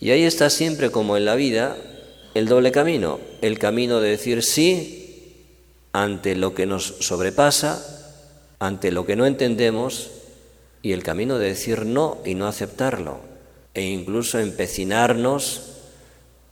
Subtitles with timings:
[0.00, 1.76] Y ahí está siempre como en la vida
[2.34, 5.44] el doble camino, el camino de decir sí
[5.92, 7.84] ante lo que nos sobrepasa,
[8.58, 10.10] ante lo que no entendemos,
[10.80, 13.18] y el camino de decir no y no aceptarlo,
[13.74, 15.72] e incluso empecinarnos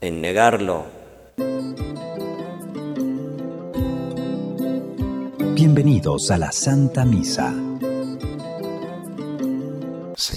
[0.00, 0.84] en negarlo.
[5.54, 7.65] Bienvenidos a la Santa Misa.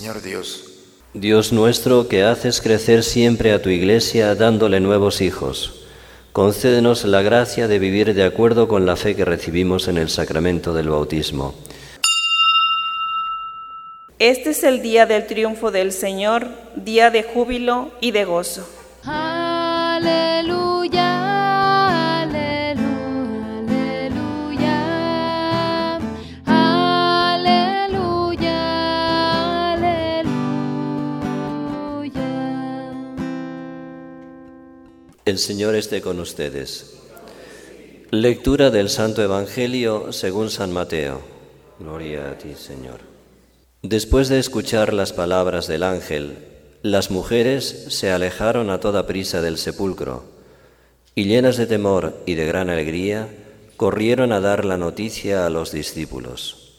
[0.09, 0.63] Señor Dios,
[1.13, 5.83] Dios nuestro, que haces crecer siempre a tu iglesia dándole nuevos hijos,
[6.31, 10.73] concédenos la gracia de vivir de acuerdo con la fe que recibimos en el sacramento
[10.73, 11.53] del bautismo.
[14.17, 18.67] Este es el día del triunfo del Señor, día de júbilo y de gozo.
[35.29, 36.95] El Señor esté con ustedes.
[38.09, 41.21] Lectura del Santo Evangelio según San Mateo.
[41.77, 43.01] Gloria a ti, Señor.
[43.83, 46.39] Después de escuchar las palabras del ángel,
[46.81, 50.23] las mujeres se alejaron a toda prisa del sepulcro
[51.13, 53.29] y llenas de temor y de gran alegría,
[53.77, 56.73] corrieron a dar la noticia a los discípulos.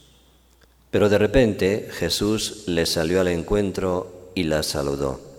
[0.90, 5.29] Pero de repente Jesús les salió al encuentro y las saludó.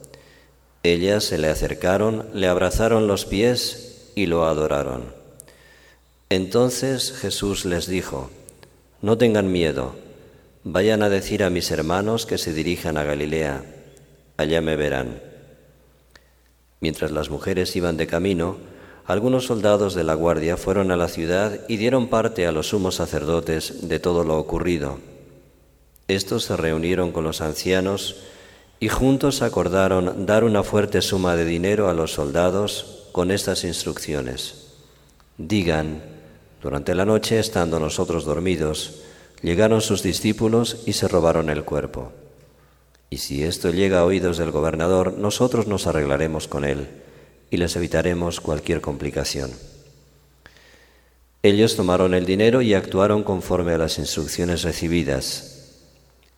[0.84, 5.14] Ellas se le acercaron, le abrazaron los pies y lo adoraron.
[6.30, 8.32] Entonces Jesús les dijo,
[9.02, 9.96] No tengan miedo,
[10.64, 13.64] vayan a decir a mis hermanos que se dirijan a Galilea,
[14.38, 15.22] allá me verán.
[16.80, 18.58] Mientras las mujeres iban de camino,
[19.06, 22.96] algunos soldados de la guardia fueron a la ciudad y dieron parte a los sumos
[22.96, 25.00] sacerdotes de todo lo ocurrido.
[26.08, 28.24] Estos se reunieron con los ancianos
[28.82, 34.74] y juntos acordaron dar una fuerte suma de dinero a los soldados con estas instrucciones.
[35.38, 36.02] Digan,
[36.64, 39.04] durante la noche, estando nosotros dormidos,
[39.44, 42.12] llegaron sus discípulos y se robaron el cuerpo.
[43.12, 46.88] Y si esto llega a oídos del gobernador, nosotros nos arreglaremos con él
[47.52, 49.52] y les evitaremos cualquier complicación.
[51.44, 55.51] Ellos tomaron el dinero y actuaron conforme a las instrucciones recibidas.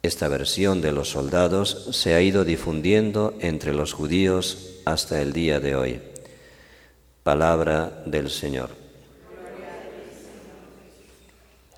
[0.03, 5.61] Esta versión de los soldados se ha ido difundiendo entre los judíos hasta el día
[5.61, 6.01] de hoy.
[7.23, 8.71] Palabra del Señor.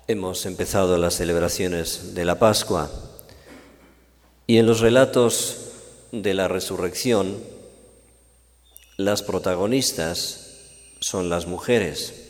[0.08, 2.90] Hemos empezado las celebraciones de la Pascua
[4.48, 5.58] y en los relatos
[6.10, 7.38] de la resurrección
[8.96, 10.56] las protagonistas
[10.98, 12.24] son las mujeres.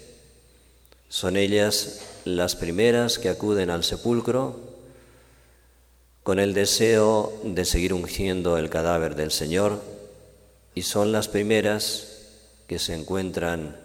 [1.08, 4.75] Son ellas las primeras que acuden al sepulcro
[6.26, 9.80] con el deseo de seguir ungiendo el cadáver del Señor
[10.74, 12.18] y son las primeras
[12.66, 13.76] que se encuentran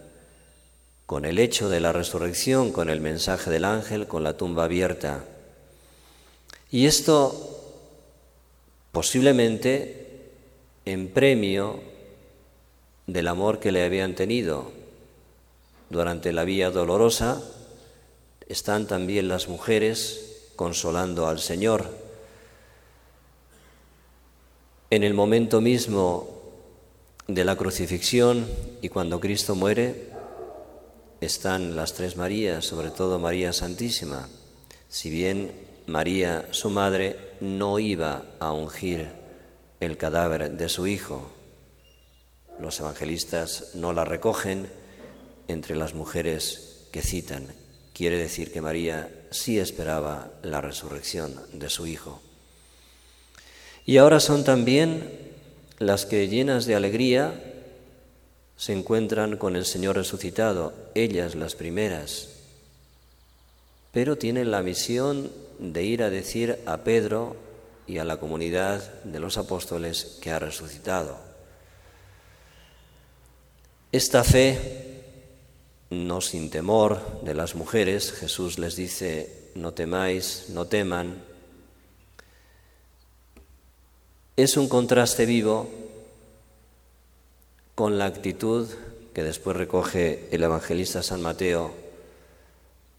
[1.05, 5.23] con el hecho de la resurrección, con el mensaje del ángel, con la tumba abierta.
[6.71, 7.61] Y esto
[8.91, 10.31] posiblemente
[10.85, 11.79] en premio
[13.05, 14.71] del amor que le habían tenido
[15.91, 17.39] durante la vía dolorosa,
[18.47, 22.00] están también las mujeres consolando al Señor.
[24.93, 26.27] En el momento mismo
[27.25, 28.45] de la crucifixión
[28.81, 30.09] y cuando Cristo muere,
[31.21, 34.27] están las tres Marías, sobre todo María Santísima.
[34.89, 35.53] Si bien
[35.87, 39.07] María, su madre, no iba a ungir
[39.79, 41.31] el cadáver de su hijo,
[42.59, 44.67] los evangelistas no la recogen
[45.47, 47.47] entre las mujeres que citan.
[47.93, 52.21] Quiere decir que María sí esperaba la resurrección de su hijo.
[53.85, 55.09] Y ahora son también
[55.79, 57.33] las que llenas de alegría
[58.55, 62.29] se encuentran con el Señor resucitado, ellas las primeras,
[63.91, 67.35] pero tienen la misión de ir a decir a Pedro
[67.87, 71.17] y a la comunidad de los apóstoles que ha resucitado.
[73.91, 75.01] Esta fe,
[75.89, 81.30] no sin temor de las mujeres, Jesús les dice, no temáis, no teman,
[84.37, 85.69] es un contraste vivo
[87.75, 88.67] con la actitud
[89.13, 91.71] que después recoge el evangelista San Mateo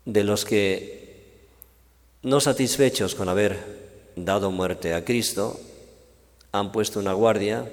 [0.04, 1.48] de los que,
[2.22, 5.58] no satisfechos con haber dado muerte a Cristo,
[6.52, 7.70] han puesto una guardia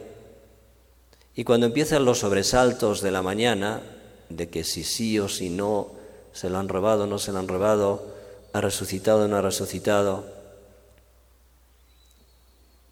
[1.35, 3.81] y cuando empiezan los sobresaltos de la mañana,
[4.29, 5.91] de que si sí o si no
[6.33, 8.05] se lo han robado, no se lo han robado,
[8.53, 10.38] ha resucitado no ha resucitado,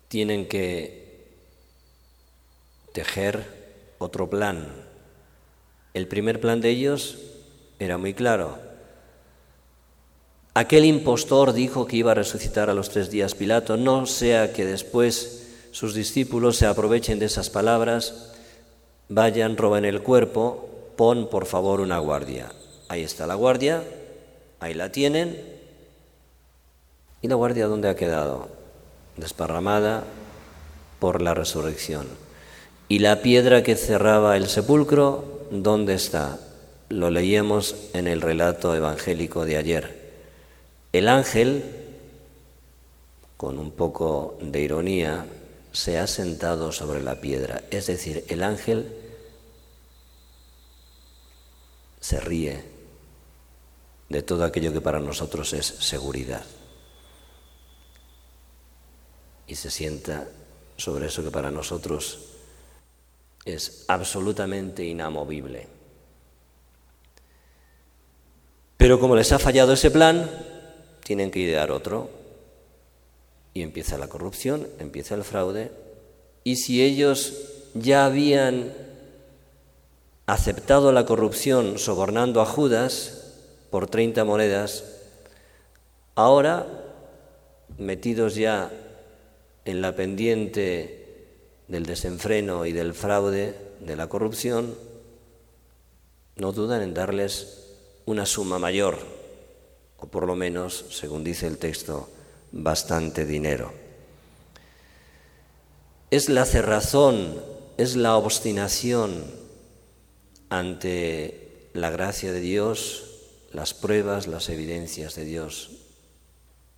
[0.07, 1.27] tienen que
[2.93, 3.45] tejer
[3.97, 4.67] otro plan.
[5.93, 7.17] El primer plan de ellos
[7.79, 8.57] era muy claro.
[10.53, 14.65] Aquel impostor dijo que iba a resucitar a los tres días Pilato, no sea que
[14.65, 18.33] después sus discípulos se aprovechen de esas palabras,
[19.09, 22.51] vayan, roben el cuerpo, pon por favor una guardia.
[22.89, 23.83] Ahí está la guardia,
[24.59, 25.39] ahí la tienen.
[27.21, 28.49] ¿Y la guardia dónde ha quedado?
[29.17, 30.03] Desparramada
[30.99, 32.07] por la resurrección.
[32.87, 36.39] ¿Y la piedra que cerraba el sepulcro, dónde está?
[36.89, 40.07] Lo leíamos en el relato evangélico de ayer.
[40.93, 41.63] El ángel,
[43.35, 45.25] con un poco de ironía,
[45.73, 47.63] se ha sentado sobre la piedra.
[47.71, 48.87] Es decir, el ángel
[51.99, 52.63] se ríe
[54.09, 56.45] de todo aquello que para nosotros es seguridad.
[59.47, 60.27] Y se sienta
[60.75, 62.19] sobre eso que para nosotros
[63.45, 65.67] es absolutamente inamovible.
[68.77, 70.29] Pero como les ha fallado ese plan,
[71.03, 72.09] tienen que idear otro.
[73.53, 75.71] Y empieza la corrupción, empieza el fraude.
[76.43, 77.33] Y si ellos
[77.73, 78.73] ya habían
[80.27, 83.33] aceptado la corrupción sobornando a Judas
[83.71, 84.83] por 30 monedas,
[86.13, 86.67] ahora,
[87.77, 88.71] metidos ya
[89.67, 91.27] en la pendiente
[91.67, 94.75] del desenfreno y del fraude, de la corrupción,
[96.37, 97.75] no dudan en darles
[98.05, 98.97] una suma mayor,
[99.97, 102.09] o por lo menos, según dice el texto,
[102.53, 103.73] bastante dinero.
[106.11, 107.35] Es la cerrazón,
[107.75, 109.25] es la obstinación
[110.47, 113.03] ante la gracia de Dios,
[113.51, 115.86] las pruebas, las evidencias de Dios.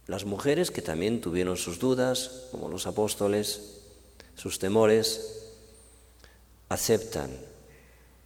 [0.10, 3.78] Las mujeres que también tuvieron sus dudas, como los apóstoles,
[4.34, 5.52] sus temores,
[6.68, 7.30] aceptan,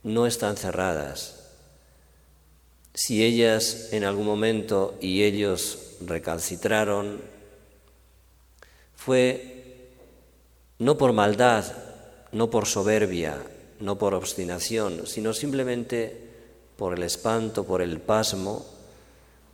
[0.02, 1.42] no están cerradas.
[2.94, 7.20] Si ellas en algún momento y ellos recalcitraron,
[8.96, 9.90] fue
[10.80, 11.66] no por maldad,
[12.32, 13.44] no por soberbia,
[13.82, 16.30] no por obstinación, sino simplemente
[16.78, 18.66] por el espanto, por el pasmo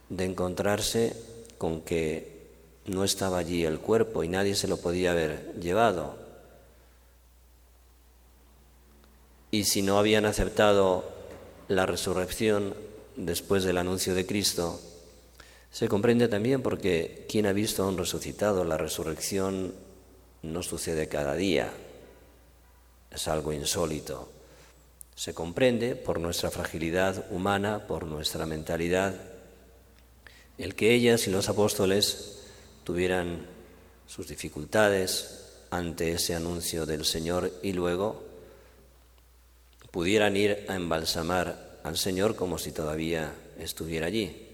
[0.10, 2.40] de encontrarse con que
[2.86, 6.18] no estaba allí el cuerpo y nadie se lo podía haber llevado.
[9.52, 11.04] Y si no habían aceptado
[11.68, 12.74] la resurrección
[13.16, 14.80] después del anuncio de Cristo,
[15.70, 19.74] se comprende también porque quien ha visto a un resucitado, la resurrección
[20.42, 21.72] no sucede cada día,
[23.12, 24.32] es algo insólito.
[25.14, 29.14] Se comprende por nuestra fragilidad humana, por nuestra mentalidad,
[30.60, 32.40] el que ellas y los apóstoles
[32.84, 33.48] tuvieran
[34.08, 38.24] sus dificultades ante ese anuncio del Señor y luego
[39.92, 44.48] pudieran ir a embalsamar al Señor como si todavía estuviera allí.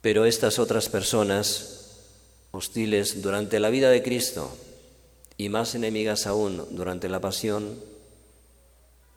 [0.00, 2.00] Pero estas otras personas
[2.50, 4.54] hostiles durante la vida de Cristo
[5.36, 7.78] y más enemigas aún durante la pasión,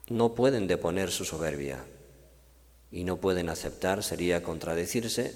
[0.08, 1.84] no pueden deponer su soberbia
[2.96, 5.36] y no pueden aceptar, sería contradecirse,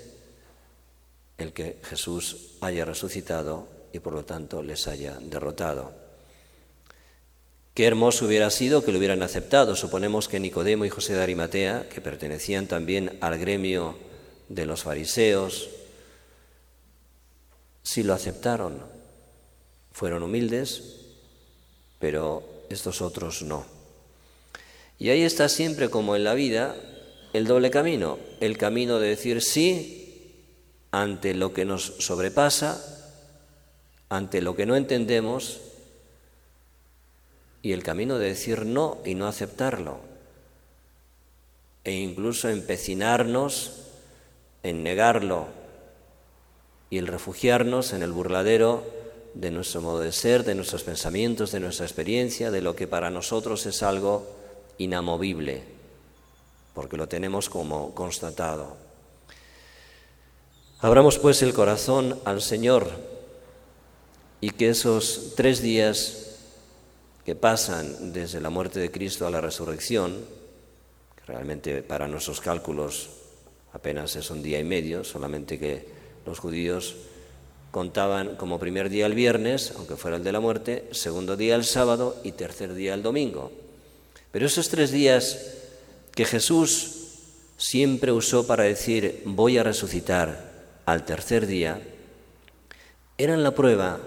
[1.37, 5.91] el que Jesús haya resucitado y por lo tanto les haya derrotado.
[7.73, 9.75] Qué hermoso hubiera sido que lo hubieran aceptado.
[9.75, 13.97] Suponemos que Nicodemo y José de Arimatea, que pertenecían también al gremio
[14.47, 15.69] de los fariseos,
[17.83, 18.81] si lo aceptaron,
[19.91, 20.95] fueron humildes,
[21.99, 23.65] pero estos otros no.
[24.97, 26.77] Y ahí está siempre como en la vida
[27.33, 30.35] el doble camino, el camino de decir sí
[30.91, 32.83] ante lo que nos sobrepasa,
[34.09, 35.61] ante lo que no entendemos,
[37.61, 39.99] y el camino de decir no y no aceptarlo,
[41.83, 43.73] e incluso empecinarnos
[44.63, 45.47] en negarlo
[46.89, 48.83] y el refugiarnos en el burladero
[49.33, 53.11] de nuestro modo de ser, de nuestros pensamientos, de nuestra experiencia, de lo que para
[53.11, 54.27] nosotros es algo
[54.77, 55.63] inamovible,
[56.79, 58.77] porque lo tenemos como constatado.
[60.79, 62.89] Abramos pues el corazón al Señor
[64.39, 66.37] y que esos tres días
[67.25, 70.23] que pasan desde la muerte de Cristo a la resurrección,
[71.17, 73.09] que realmente para nuestros cálculos
[73.73, 75.85] apenas es un día y medio, solamente que
[76.25, 76.95] los judíos
[77.71, 81.65] contaban como primer día el viernes, aunque fuera el de la muerte, segundo día el
[81.65, 83.51] sábado y tercer día el domingo.
[84.31, 85.58] Pero esos tres días
[86.19, 86.95] que Jesús
[87.55, 90.51] siempre usó para decir voy a resucitar
[90.85, 91.81] al tercer día,
[93.17, 94.01] eran la prueba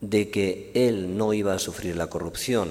[0.00, 2.70] de que él no iba a sufrir la corrupción.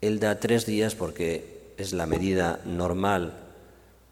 [0.00, 3.34] Él da tres días porque es la medida normal,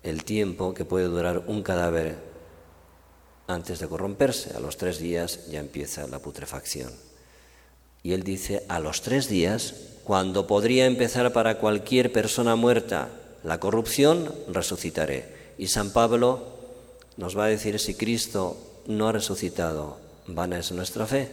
[0.02, 2.16] el tiempo que puede durar un cadáver
[3.46, 4.56] antes de corromperse.
[4.56, 6.92] A los tres días ya empieza la putrefacción.
[8.02, 13.60] Y él dice, a los tres días, cuando podría empezar para cualquier persona muerta la
[13.60, 15.54] corrupción, resucitaré.
[15.56, 16.42] Y San Pablo
[17.16, 18.56] nos va a decir, si Cristo
[18.88, 21.30] no ha resucitado, vana es nuestra fe.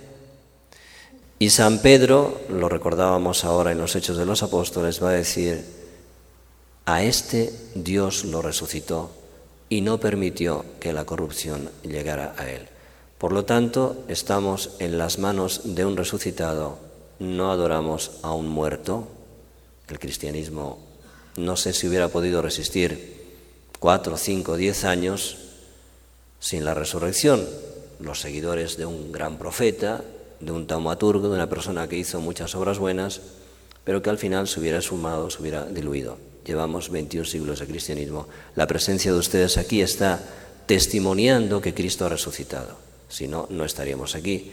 [1.39, 5.65] Y San Pedro, lo recordábamos ahora en los Hechos de los Apóstoles, va a decir,
[6.86, 9.10] a este Dios lo resucitó
[9.67, 12.67] y no permitió que la corrupción llegara a él.
[13.17, 16.77] Por lo tanto, estamos en las manos de un resucitado,
[17.17, 19.08] no adoramos a un muerto.
[19.88, 20.92] El cristianismo
[21.37, 23.21] no sé si hubiera podido resistir
[23.79, 25.37] cuatro, cinco, diez años
[26.39, 27.47] sin la resurrección.
[27.99, 30.03] Los seguidores de un gran profeta,
[30.39, 33.21] de un taumaturgo, de una persona que hizo muchas obras buenas,
[33.83, 36.17] pero que al final se hubiera sumado, se hubiera diluido.
[36.45, 38.27] Llevamos 21 siglos de cristianismo.
[38.55, 40.19] La presencia de ustedes aquí está
[40.65, 42.77] testimoniando que Cristo ha resucitado.
[43.09, 44.51] Si no, no estaríamos aquí.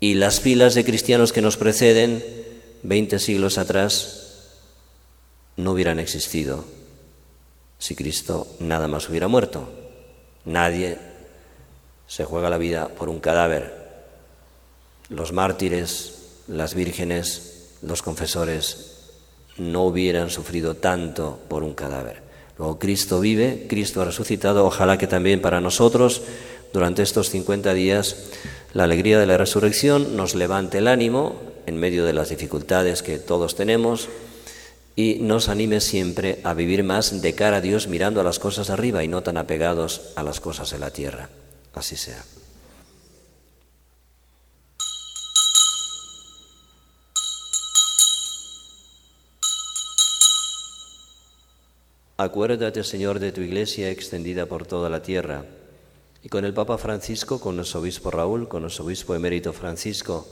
[0.00, 2.24] Y las filas de cristianos que nos preceden,
[2.82, 4.23] 20 siglos atrás,
[5.56, 6.64] no hubieran existido
[7.78, 9.68] si Cristo nada más hubiera muerto.
[10.44, 10.98] Nadie
[12.06, 13.84] se juega la vida por un cadáver.
[15.08, 18.94] Los mártires, las vírgenes, los confesores
[19.58, 22.22] no hubieran sufrido tanto por un cadáver.
[22.58, 26.22] Luego Cristo vive, Cristo ha resucitado, ojalá que también para nosotros
[26.72, 28.16] durante estos 50 días
[28.72, 33.18] la alegría de la resurrección nos levante el ánimo en medio de las dificultades que
[33.18, 34.08] todos tenemos
[34.96, 38.68] y nos anime siempre a vivir más de cara a Dios mirando a las cosas
[38.68, 41.28] de arriba y no tan apegados a las cosas de la tierra.
[41.74, 42.24] Así sea.
[52.16, 55.44] Acuérdate, Señor, de tu iglesia extendida por toda la tierra,
[56.22, 60.26] y con el Papa Francisco, con nuestro obispo Raúl, con nuestro obispo emérito Francisco,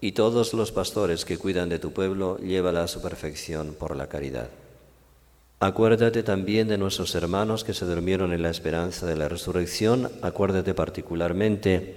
[0.00, 4.08] y todos los pastores que cuidan de tu pueblo, llévala a su perfección por la
[4.08, 4.48] caridad.
[5.58, 10.74] Acuérdate también de nuestros hermanos que se durmieron en la esperanza de la resurrección, acuérdate
[10.74, 11.96] particularmente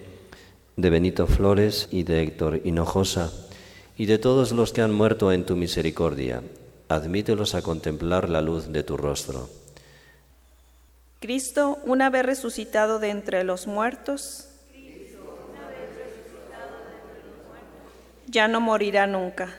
[0.77, 3.31] de Benito Flores y de Héctor Hinojosa,
[3.97, 6.41] y de todos los que han muerto en tu misericordia
[6.89, 9.47] admítelos a contemplar la luz de tu rostro.
[11.21, 14.48] Cristo, una vez resucitado de entre los muertos,
[18.29, 19.49] ya no morirá nunca.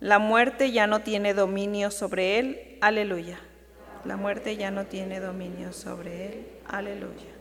[0.00, 2.78] La muerte ya no tiene dominio sobre él.
[2.80, 3.40] Aleluya.
[4.04, 6.46] La muerte ya no tiene dominio sobre él.
[6.68, 7.32] Aleluya.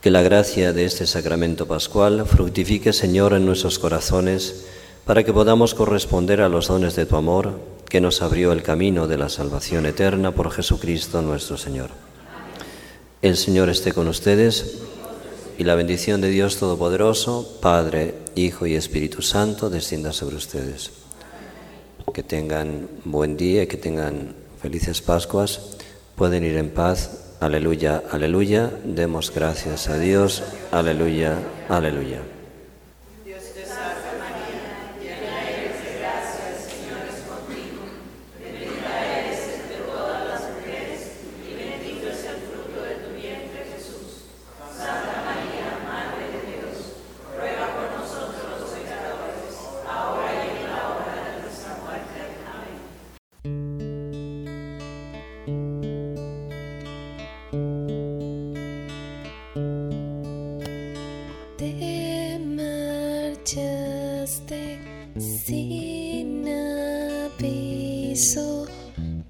[0.00, 4.66] Que la gracia de este sacramento pascual fructifique, Señor, en nuestros corazones
[5.04, 9.06] para que podamos corresponder a los dones de tu amor, que nos abrió el camino
[9.06, 11.90] de la salvación eterna por Jesucristo nuestro Señor.
[13.22, 14.82] El Señor esté con ustedes
[15.58, 20.90] y la bendición de Dios Todopoderoso, Padre, Hijo y Espíritu Santo, descienda sobre ustedes.
[22.12, 25.60] Que tengan buen día y que tengan felices Pascuas.
[26.16, 27.34] Pueden ir en paz.
[27.40, 28.70] Aleluya, aleluya.
[28.84, 30.42] Demos gracias a Dios.
[30.70, 32.20] Aleluya, aleluya.
[65.74, 66.46] Sin
[67.26, 68.66] aviso,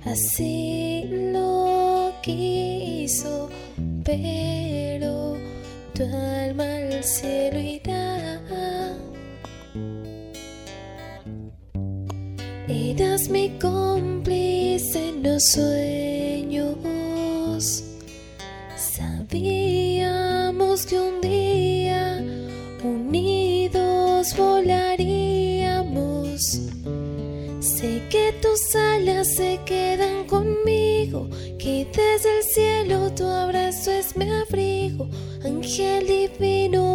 [0.06, 3.50] así lo quiso,
[4.04, 5.38] pero
[5.96, 8.00] tu alma al cielo irá.
[12.68, 13.91] Eras mi en los
[15.42, 16.76] sueños.
[18.78, 22.24] Sabíamos que un día
[22.84, 25.00] unidos volaríamos.
[27.60, 34.30] Sé que tus alas se quedan conmigo, que desde el cielo tu abrazo es mi
[34.30, 35.10] abrigo.
[35.44, 36.91] del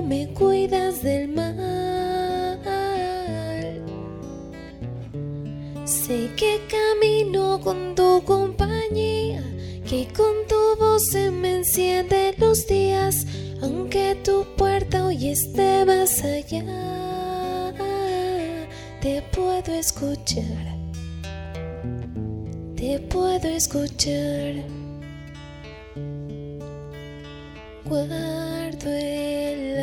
[7.67, 9.43] con tu compañía,
[9.91, 13.27] que con tu voz se me encienden los días,
[13.61, 16.63] aunque tu puerta hoy esté más allá.
[19.01, 20.77] Te puedo escuchar,
[22.77, 24.55] te puedo escuchar.
[27.85, 29.76] Guardo el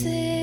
[0.00, 0.41] muy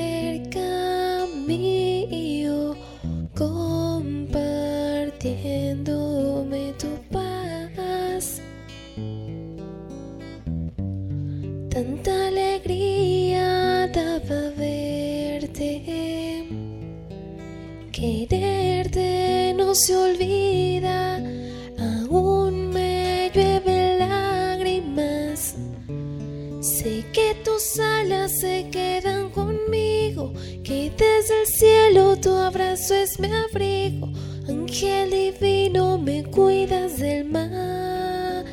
[37.00, 38.44] del mal.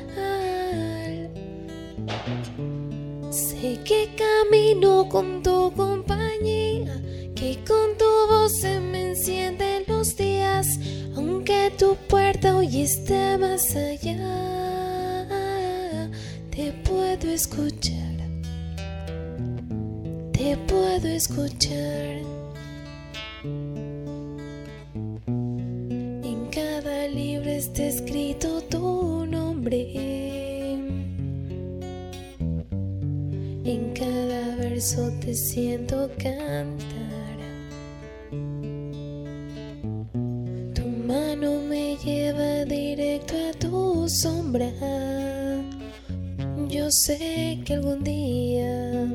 [3.30, 7.02] Sé que camino con tu compañía,
[7.36, 10.80] que con tu voz se me encienden los días,
[11.16, 15.28] aunque tu puerta hoy esté más allá.
[16.50, 18.18] Te puedo escuchar,
[20.32, 22.07] te puedo escuchar.
[33.70, 37.38] En cada verso te siento cantar.
[40.74, 44.72] Tu mano me lleva directo a tu sombra.
[46.70, 49.06] Yo sé que algún día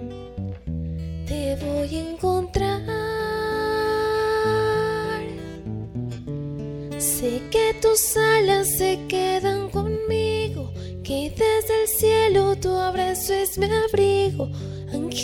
[1.26, 2.82] te voy a encontrar.
[6.98, 10.70] Sé que tus alas se quedan conmigo,
[11.02, 14.51] que desde el cielo tu abrazo es mi abrigo.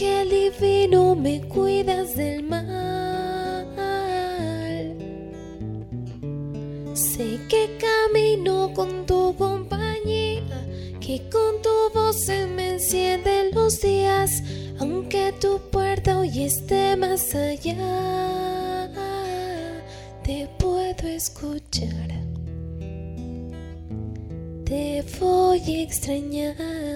[0.01, 3.67] Ángel divino, me cuidas del mal.
[6.95, 10.45] Sé que camino con tu compañía,
[11.01, 14.41] que con tu voz se me encienden los días,
[14.79, 18.89] aunque tu puerta hoy esté más allá.
[20.23, 22.09] Te puedo escuchar,
[24.65, 26.88] te voy a extrañar.